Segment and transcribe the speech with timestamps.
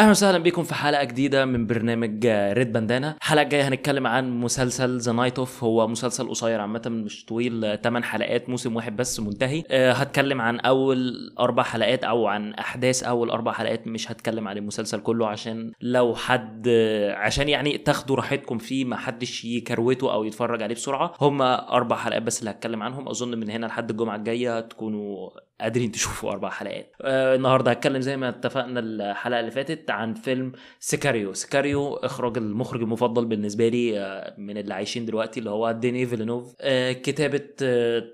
[0.00, 4.98] أهلا وسهلا بكم في حلقة جديدة من برنامج Red Bandana الحلقة الجايه هنتكلم عن مسلسل
[4.98, 9.64] The Night Of هو مسلسل قصير عامة مش طويل 8 حلقات موسم واحد بس منتهي.
[9.70, 14.58] أه هتكلم عن أول أربع حلقات أو عن أحداث أول أربع حلقات مش هتكلم عن
[14.58, 16.68] المسلسل كله عشان لو حد
[17.14, 21.12] عشان يعني تاخدوا راحتكم فيه ما حدش يكروته أو يتفرج عليه بسرعة.
[21.20, 23.08] هم أربع حلقات بس اللي هتكلم عنهم.
[23.08, 25.30] أظن من هنا لحد الجمعة الجاية تكونوا
[25.60, 26.92] قادرين تشوفوا أربع حلقات.
[27.02, 31.32] أه النهارده هتكلم زي ما اتفقنا الحلقة اللي فاتت عن فيلم سيكاريو.
[31.32, 36.54] سيكاريو إخراج المخرج المفضل بالنسبة لي أه من اللي عايشين دلوقتي اللي هو ديني فيلينوف
[36.60, 37.42] أه كتابة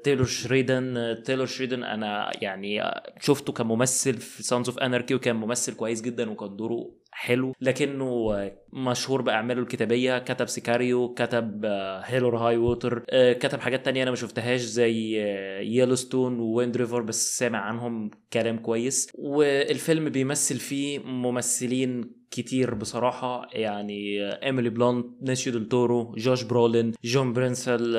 [0.05, 1.17] تايلور شريدن.
[1.25, 2.83] تايلور شريدن أنا يعني
[3.21, 8.33] شفته كممثل في Sons of Anarchy وكان ممثل كويس جدا وكان دوره حلو لكنه
[8.73, 11.65] مشهور بأعماله الكتابية كتب سيكاريو كتب
[12.05, 15.23] Hell or High Water كتب حاجات تانية أنا ما شفتهاش زي
[15.65, 19.09] Yellowstone و Wind River بس سامع عنهم كلام كويس.
[19.15, 27.33] والفيلم بيمثل فيه ممثلين كتير بصراحة يعني ايميلي بلونت بنيسيو دل تورو جوش برولين جون
[27.33, 27.93] بيرنثال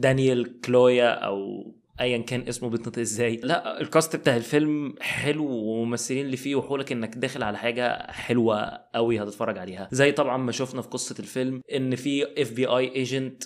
[0.00, 1.66] دانيال كلويا أو
[2.00, 3.40] ايا كان اسمه بيتنطق إزاي.
[3.44, 8.80] لا ال cast بتاع الفيلم حلو وممثلين اللي فيه يوحولك إنك داخل على حاجة حلوة
[8.94, 9.88] قوي هتتفرج عليها.
[9.92, 13.42] زي طبعا ما شفنا في قصة الفيلم إن في FBI agent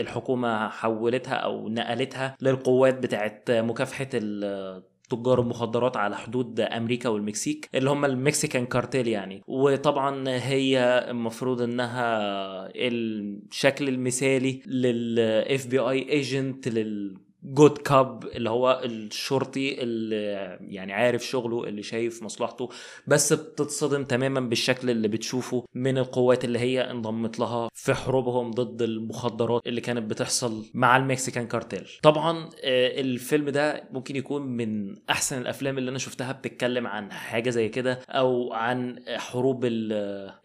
[0.00, 4.08] الحكومة حولتها أو نقلتها للقوات بتاعت مكافحة
[5.10, 9.42] تجار المخدرات على حدود أمريكا والمكسيك اللي هم ال Mexican cartel يعني.
[9.46, 10.78] وطبعا هي
[11.10, 12.08] المفروض إنها
[12.76, 20.16] الشكل المثالي لل FBI agent لل good cop اللي هو الشرطي اللي
[20.60, 22.68] يعني عارف شغله اللي شايف مصلحته
[23.06, 28.82] بس بتتصدم تماما بالشكل اللي بتشوفه من القوات اللي هي انضمت لها في حروبهم ضد
[28.82, 31.88] المخدرات اللي كانت بتحصل مع ال Mexican cartel.
[32.02, 37.68] طبعا الفيلم ده ممكن يكون من أحسن الأفلام اللي أنا شفتها بتتكلم عن حاجة زي
[37.68, 39.92] كده أو عن حروب ال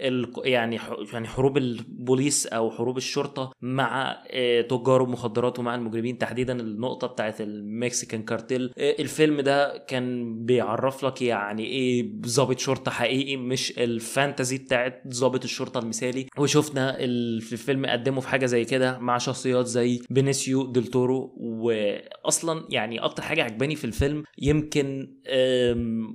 [0.01, 0.79] ال يعني
[1.13, 4.23] يعني حروب البوليس أو حروب الشرطة مع
[4.69, 6.53] تجار المخدرات ومع المجرمين تحديدا
[6.89, 8.71] النقطة بتاعت ال Mexican cartel.
[8.77, 15.43] الفيلم ده كان بيعرف لك يعني إيه ضابط شرطة حقيقي مش ال fantasy بتاعت ضابط
[15.43, 16.27] الشرطة المثالي.
[16.37, 16.97] وشفنا
[17.39, 21.35] في الفيلم قدمه في حاجة زي كده مع شخصيات زي بينيسيو ديل تورو.
[21.39, 25.07] واصلا يعني أكتر حاجة عجباني في الفيلم يمكن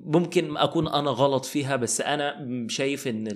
[0.04, 3.28] ممكن أكون أنا غلط فيها بس أنا شايف إن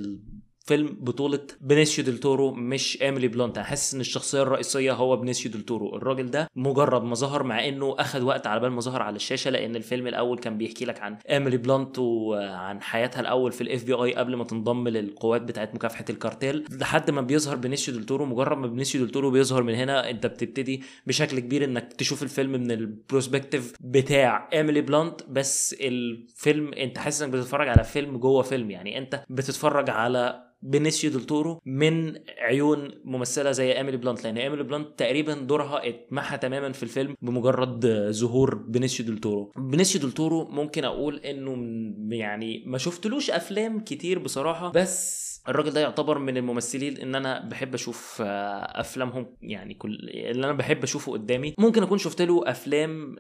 [0.69, 3.59] فيلم بطولة بنيسيو ديل تورو مش إيميلي بلونت.
[3.59, 5.97] أنا حاسس إن الشخصية الرئيسية هو بنيسيو ديل تورو.
[5.97, 9.51] الراجل ده مجرد ما ظهر مع إنه أخد وقت على بال ما ظهر على الشاشة
[9.51, 14.15] لأن الفيلم الأول كان بيحكي لك عن إيميلي بلونت وعن حياتها الأول في ال FBI
[14.15, 16.65] قبل ما تنضم للقوات بتاعت مكافحة الكارتيل.
[16.71, 20.27] لحد ما بيظهر بنيسيو ديل تورو مجرد ما بنيسيو ديل تورو بيظهر من هنا أنت
[20.27, 25.21] بتبتدي بشكل كبير إنك تشوف الفيلم من ال perspective بتاع إيميلي بلونت.
[25.29, 28.71] بس الفيلم أنت حاسس إنك بتتفرج على فيلم جوه فيلم.
[28.71, 34.24] يعني أنت بتتفرج على بنيسيو دل تورو من عيون ممثلة زي إيميلي بلانت.
[34.24, 39.52] لأن إيميلي بلانت تقريبا دورها اتمحى تماما في الفيلم بمجرد ظهور بنيسيو دل تورو.
[39.56, 45.81] بنيسيو دل تورو ممكن أقول إنه يعني ما شفتلوش أفلام كتير بصراحة بس الراجل ده
[45.81, 51.54] يعتبر من الممثلين ان أنا بحب أشوف أفلامهم يعني كل اللي أنا بحب أشوفه قدامي.
[51.59, 53.16] ممكن أكون شفت له أفلام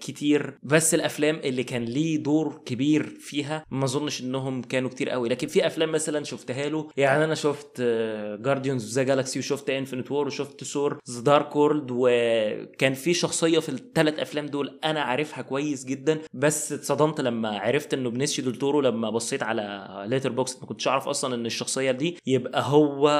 [0.00, 5.28] كتير بس الأفلام اللي كان ليه دور كبير فيها ما أظنش إنهم كانوا كتير قوي.
[5.28, 7.80] لكن في أفلام مثلا شفتها له يعني أنا شفت
[8.40, 13.58] Guardians of the Galaxy وشفت Infinity War وشفت Thor The Dark World وكان في شخصية
[13.58, 16.18] في الثلاث أفلام دول أنا عارفها كويس جدا.
[16.34, 21.08] بس اتصدمت لما عرفت إنه بنيسيو دول تورو لما بصيت على Letterboxd ما كنتش أعرف
[21.08, 23.10] أصلا إن الشخصية دي يبقى هو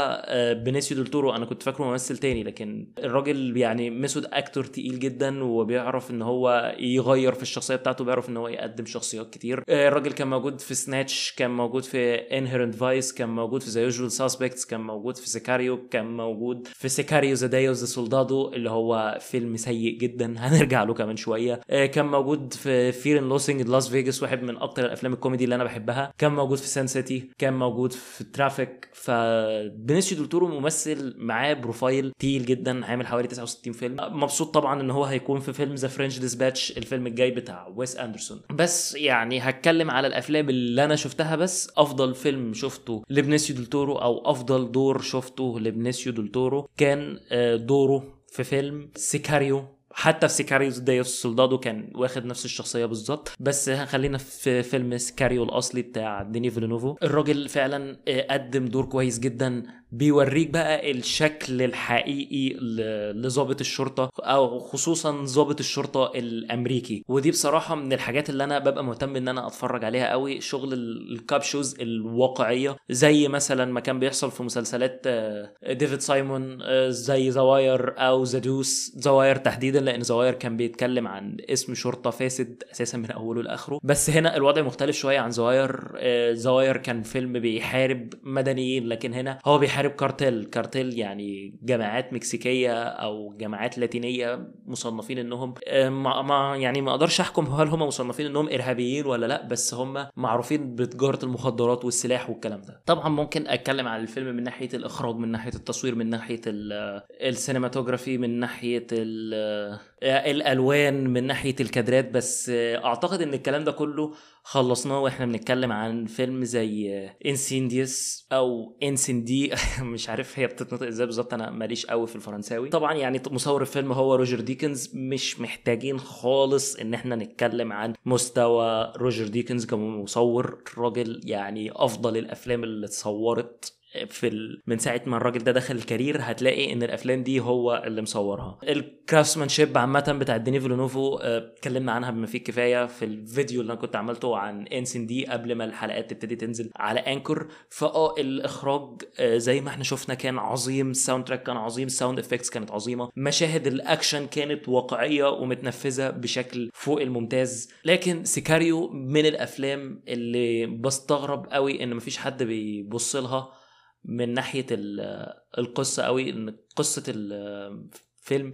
[0.65, 1.31] بنيسيو دول تورو.
[1.34, 6.75] أنا كنت فاكره ممثل تاني لكن الراجل يعني method actor تقيل جدا وبيعرف إن هو
[6.79, 9.62] يغير في الشخصية بتاعته بيعرف إن هو يقدم شخصيات كتير.
[9.69, 14.12] الراجل كان موجود في Snatch كان موجود في Inherent Vice كان موجود في The Usual
[14.12, 19.19] Suspects كان موجود في سيكاريو كان موجود في سيكاريو Day of the Soldado اللي هو
[19.21, 20.34] فيلم سيء جدا.
[20.39, 21.61] هنرجع له كمان شوية.
[21.69, 25.55] كان موجود في Fear and Loathing in Las Vegas واحد من أكتر الأفلام الكوميدي اللي
[25.55, 26.12] أنا بحبها.
[26.19, 32.12] كان موجود في سان سيتي كان موجود في ترافيك فبنيسيو دول تورو ممثل معاه profile
[32.19, 33.97] تقيل جدا عامل حوالي 69 فيلم.
[34.00, 38.41] مبسوط طبعا إن هو هيكون في فيلم ذا فرنش ديسباتش الفيلم الجاي بتاع ويس أندرسون.
[38.50, 43.94] بس يعني هتكلم على الأفلام اللي أنا شفتها بس أفضل فيلم شفته لبنيسيو دول تورو
[43.94, 47.19] أو أفضل دور شفته لبنيسيو دول تورو كان
[47.67, 49.65] دوره في فيلم سيكاريو.
[49.92, 53.32] حتى في سيكاريو داي اوف ذا سولدادو كان واخد نفس الشخصية بالظبط.
[53.40, 57.96] بس خلينا في فيلم سيكاريو الأصلي بتاع ديني فيلينوفو الراجل فعلا
[58.31, 59.80] قدم دور كويس جدا.
[59.92, 67.04] بيوريك بقى الشكل الحقيقي ل- لضابط الشرطة أو خصوصا ضابط الشرطة الأمريكي.
[67.08, 71.12] ودي بصراحة من الحاجات اللي أنا ببقى مهتم إن أنا أتفرج عليها قوي شغل ال-
[71.12, 72.76] ال cop shows الواقعية.
[72.90, 78.25] زي مثلا ما كان بيحصل في مسلسلات آه، ديفيد سايمون آه، زي The Wire أو
[78.25, 83.42] The Wire تحديدا لأن The Wire كان بيتكلم عن قسم شرطة فاسد أساسا من أوله
[83.42, 83.81] لآخره.
[83.82, 88.88] بس هنا الوضع مختلف شوية عن The Wire آه، The Wire كان فيلم بيحارب مدنيين
[88.88, 90.44] لكن هنا هو بيحارب cartel.
[90.44, 97.21] cartel يعني جماعات مكسيكية أو جماعات لاتينية مصنفين إنهم آه، ما ما- يعني ما أقدرش
[97.21, 102.62] أحكم هل هم مصنفين إنهم إرهابيين ولا لأ بس هم معروفين بتجارة المخدرات والسلاح والكلام
[102.62, 102.82] ده.
[102.87, 108.19] طبعا ممكن أتكلم عن الفيلم من ناحية الإخراج من ناحية التصوير من ناحية ال- cinematography
[108.19, 115.26] من ناحية ال- الألوان من ناحية الكادرات بس أعتقد إن الكلام ده كله خلصناه وإحنا
[115.26, 119.52] بنتكلم عن فيلم زي Incendies أو Incendies
[119.82, 122.69] مش عارف هي بتتنطق إزاي بالظبط أنا ماليش قوي في الفرنساوي.
[122.69, 128.92] طبعا يعني مصور الفيلم هو روجر ديكنز مش محتاجين خالص إن إحنا نتكلم عن مستوى
[128.96, 130.62] روجر ديكنز كمصور.
[130.78, 133.80] راجل يعني أفضل الأفلام اللي اتصورت.
[134.08, 134.62] في ال...
[134.66, 138.58] من ساعة ما الراجل ده دخل ال career هتلاقي إن الأفلام دي هو اللي مصورها.
[138.69, 143.72] ال craftsmanship عامة بتاع ديني فيلونوفو آه، اتكلمنا عنها بما فيه الكفايه في الفيديو اللي
[143.72, 149.37] أنا كنت عملته عن Incendies قبل ما الحلقات تبتدي تنزل على Anchor فآه الإخراج آه،
[149.37, 153.10] زي ما إحنا شفنا كان عظيم ال soundtrack كان عظيم ال sound effects كانت عظيمة
[153.16, 157.72] مشاهد الأكشن كانت واقعية ومتنفذة بشكل فوق الممتاز.
[157.84, 163.60] لكن سيكاريو من الأفلام اللي بستغرب قوي إن مفيش حد بيبص لها.
[164.05, 168.52] من ناحية ال- القصة قوي إن قصة الفيلم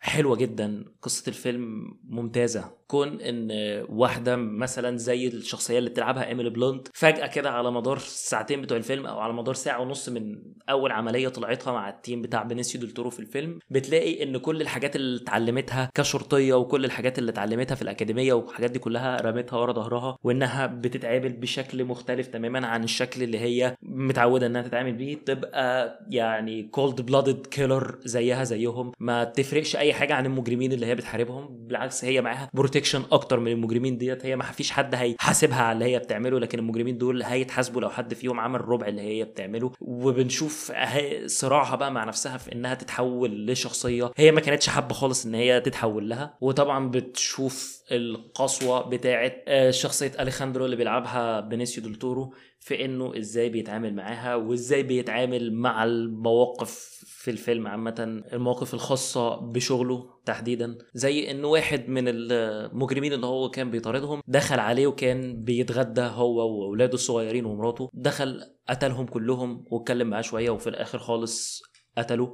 [0.00, 0.84] حلوة جدا.
[1.02, 2.78] قصة الفيلم ممتازة.
[2.92, 3.48] كون إن
[3.88, 9.06] واحدة مثلا زي الشخصية اللي بتلعبها إيميلي بلونت فجأة كده على مدار الساعتين بتوع الفيلم
[9.06, 10.38] أو على مدار ساعة ونص من
[10.70, 14.60] أول عملية طلعتها مع ال team بتاع بينيسيو دول تورو في الفيلم بتلاقي إن كل
[14.60, 19.72] الحاجات اللي اتعلمتها كشرطية وكل الحاجات اللي اتعلمتها في الأكاديمية والحاجات دي كلها رمتها ورا
[19.72, 25.98] ظهرها وإنها بتتعامل بشكل مختلف تماما عن الشكل اللي هي متعودة إنها تتعامل بيه تبقى
[26.10, 31.48] يعني cold blooded killer زيها زيهم ما تفرقش أي حاجة عن المجرمين اللي هي بتحاربهم
[31.66, 32.50] بالعكس هي معاها
[32.82, 34.26] protection أكتر من المجرمين ديت.
[34.26, 38.14] هي ما فيش حد هيحاسبها على اللي هي بتعمله لكن المجرمين دول هيتحاسبوا لو حد
[38.14, 39.72] فيهم عمل ربع اللي هي بتعمله.
[39.80, 45.26] وبنشوف أهي صراعها بقى مع نفسها في إنها تتحول لشخصية هي ما كانتش حابة خالص
[45.26, 46.34] إن هي تتحول لها.
[46.40, 52.34] وطبعا بتشوف القسوة بتاعه آه، شخصية أليخاندرو اللي بيلعبها بينيسيو دول تورو.
[52.62, 56.70] في إنه إزاي بيتعامل معاها وإزاي بيتعامل مع المواقف
[57.06, 60.78] في الفيلم عامة المواقف الخاصة بشغله تحديدا.
[60.94, 66.94] زي انه واحد من المجرمين اللي هو كان بيطاردهم دخل عليه وكان بيتغدى هو وأولاده
[66.94, 71.62] الصغيرين ومراته دخل قتلهم كلهم واتكلم معاه شوية وفي الآخر خالص
[71.98, 72.32] قتله.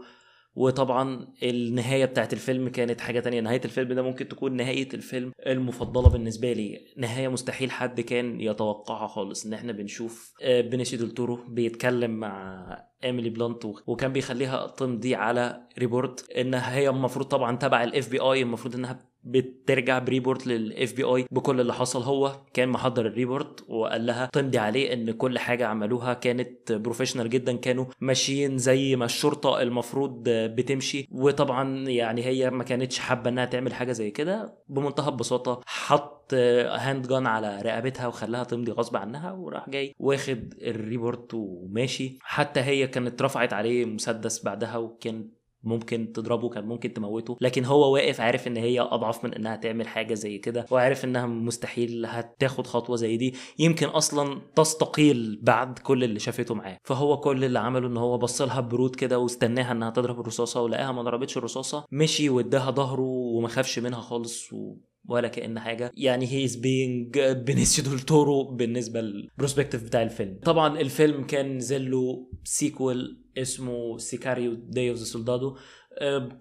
[0.59, 3.41] وطبعا النهاية بتاعت الفيلم كانت حاجة تانية.
[3.41, 6.81] نهاية الفيلم ده ممكن تكون نهاية الفيلم المفضلة بالنسبة لي.
[6.97, 9.47] نهاية مستحيل حد كان يتوقعها خالص.
[9.47, 12.65] إن إحنا بنشوف آه، بينيسيو دول تورو بيتكلم مع
[13.05, 18.75] إيميلي بلانت وكان بيخليها تمضي على report إنها هي المفروض طبعا تبع ال FBI المفروض
[18.75, 22.03] إنها بترجع ب report لل FBI بكل اللي حصل.
[22.03, 27.31] هو كان محضر ال report وقال لها تمضي عليه إن كل حاجة عملوها كانت professional
[27.31, 27.57] جدا.
[27.57, 31.09] كانوا ماشيين زي ما الشرطة المفروض بتمشي.
[31.11, 34.59] وطبعا يعني هي ما كانتش حابة إنها تعمل حاجة زي كده.
[34.69, 40.73] بمنتهى البساطة حط hand gun على رقبتها وخلاها تمضي غصب عنها وراح جاي واخد ال
[40.73, 42.19] report وماشي.
[42.21, 45.29] حتى هي كانت رفعت عليه مسدس بعدها وكان
[45.63, 47.37] ممكن تضربه كان ممكن تموته.
[47.41, 51.27] لكن هو واقف عارف إن هي أضعف من إنها تعمل حاجة زي كده وعارف إنها
[51.27, 53.35] مستحيل هتاخد خطوة زي دي.
[53.59, 56.79] يمكن أصلا تستقيل بعد كل اللي شافته معاه.
[56.85, 60.93] فهو كل اللي عمله إن هو بص لها برود كده واستناها إنها تضرب الرصاصة ولقاها
[60.93, 61.85] ما ضربتش الرصاصة.
[61.93, 64.77] مشي واداها ظهره وما خافش منها خالص و...
[65.09, 65.93] ولا كأن حاجة.
[65.97, 70.41] يعني he's being بينيسيو دول تورو بالنسبة لل perspective بتاع الفيلم.
[70.45, 75.57] طبعا الفيلم كان نزل له sequel اسمه سيكاريو داي اوف ذا سولدادو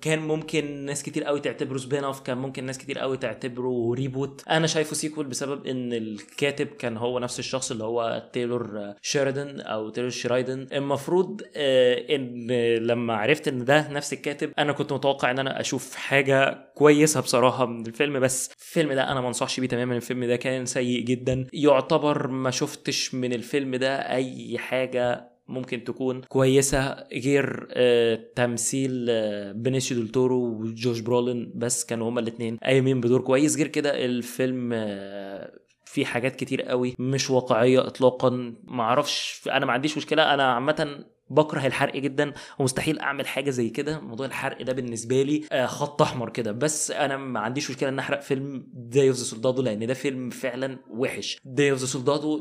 [0.02, 4.44] كان ممكن ناس كتير قوي تعتبره spin off كان ممكن ناس كتير قوي تعتبره reboot
[4.50, 9.90] أنا شايفه sequel بسبب إن الكاتب كان هو نفس الشخص اللي هو تايلور شيريدن أو
[9.90, 15.40] تايلور شرايدن المفروض آه، إن لما عرفت إن ده نفس الكاتب أنا كنت متوقع إن
[15.40, 18.20] أنا أشوف حاجة كويسة بصراحة من الفيلم.
[18.20, 19.96] بس الفيلم ده أنا ما أنصحش بيه تماما.
[19.96, 21.48] الفيلم ده كان سيء جدا.
[21.54, 29.52] يعتبر ما شفتش من الفيلم ده أي حاجة ممكن تكون كويسة غير آه تمثيل آه
[29.52, 33.58] بنيسيو ديل تورو وجوش برولين بس كانوا هما الاتنين قايمين بدور كويس.
[33.58, 38.56] غير كده الفيلم آه في حاجات كتير قوي مش واقعية اطلاقا.
[38.64, 40.34] معرفش أنا ما عنديش مشكلة.
[40.34, 44.00] أنا عامة بكره الحرق جدا ومستحيل أعمل حاجة زي كده.
[44.00, 46.52] موضوع الحرق ده بالنسبة لي آه، خط أحمر كده.
[46.52, 50.30] بس أنا ما عنديش مشكلة إن أحرق فيلم Day of the Soldado لأن ده فيلم
[50.30, 51.40] فعلا وحش.
[51.46, 51.86] Day of the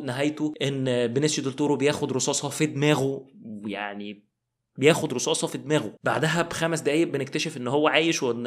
[0.05, 3.27] نهايته إن بنيسيو ديل تورو بياخد رصاصه في دماغه
[3.67, 4.27] يعني
[4.79, 5.93] بياخد رصاصة في دماغه.
[6.05, 8.47] بعدها بخمس دقايق بنكتشف إن هو عايش وإن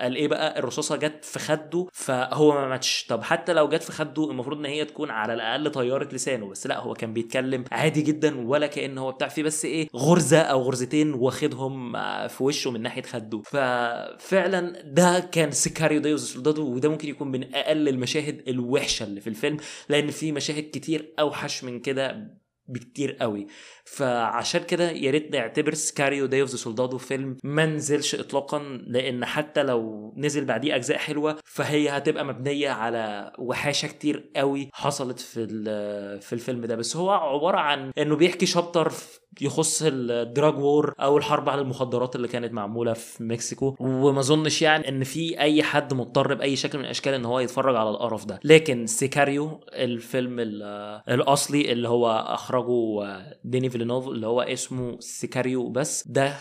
[0.00, 3.06] قال إيه بقى؟ الرصاصة جت في خده فهو ما ماتش.
[3.08, 6.48] طب حتى لو جت في خده المفروض إن هي تكون على الأقل طيارة لسانه.
[6.48, 9.42] بس لأ هو كان بيتكلم عادي جدا ولا كأن هو بتاع فيه.
[9.42, 11.92] بس إيه غرزة أو غرزتين واخدهم
[12.28, 13.42] في وشه من ناحية خده.
[13.44, 19.04] ففعلا ده كان سيكاريو Day of the Soldado وده ممكن يكون من أقل المشاهد الوحشة
[19.04, 19.56] اللي في الفيلم
[19.88, 22.36] لأن في مشاهد كتير أوحش من كده
[22.68, 23.46] بكتير قوي.
[23.84, 29.24] فعشان كده يا ريت نعتبر سكاريو Day of the Soldado فيلم ما نزلش اطلاقا لأن
[29.24, 35.46] حتى لو نزل بعديه أجزاء حلوة فهي هتبقى مبنية على وحاشة كتير قوي حصلت في
[36.20, 36.76] في الفيلم ده.
[36.76, 38.92] بس هو عبارة عن إنه بيحكي chapter
[39.40, 43.76] يخص ال drug war أو الحرب على المخدرات اللي كانت معمولة في مكسيكو.
[43.80, 47.76] وما أظنش يعني إن في أي حد مضطر بأي شكل من الأشكال إن هو يتفرج
[47.76, 48.40] على القرف ده.
[48.44, 50.36] لكن سيكاريو الفيلم
[51.08, 56.34] الأصلي اللي هو اخرجه ديني فيلينوف اللي هو اسمه سيكاريو بس ده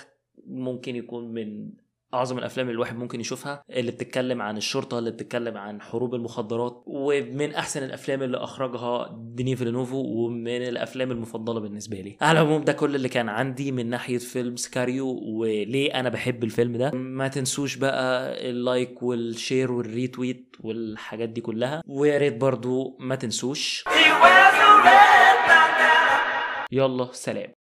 [0.48, 1.69] ممكن يكون من
[2.13, 6.84] أعظم الأفلام اللي الواحد ممكن يشوفها اللي بتتكلم عن الشرطة اللي بتتكلم عن حروب المخدرات
[6.88, 12.17] ومن أحسن الأفلام اللي أخرجها ديني فيلينوف ومن الأفلام المفضلة بالنسبة لي.
[12.22, 16.77] على العموم ده كل اللي كان عندي من ناحية فيلم سكاريو وليه أنا بحب الفيلم
[16.77, 16.91] ده.
[16.91, 22.98] ما تنسوش بقى ال like وال share وال retweet والحاجات دي كلها ويا ريت برضو
[23.00, 23.84] ما تنسوش.
[26.72, 27.53] يلا سلام.